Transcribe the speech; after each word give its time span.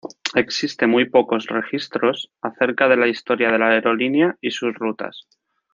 Existe 0.33 0.87
muy 0.87 1.07
pocos 1.07 1.45
registros 1.45 2.31
acerca 2.41 2.87
de 2.87 2.97
la 2.97 3.05
historia 3.07 3.51
de 3.51 3.59
la 3.59 3.67
aerolínea 3.67 4.35
y 4.41 4.49
sus 4.49 4.73
rutas. 4.73 5.27